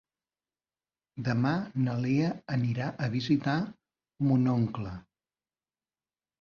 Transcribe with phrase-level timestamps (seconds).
[1.27, 1.51] Demà
[1.83, 3.61] na Lea anirà a visitar
[4.33, 4.99] mon oncle.